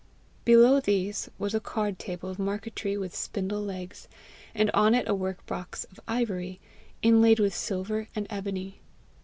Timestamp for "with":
2.97-3.13, 7.39-7.53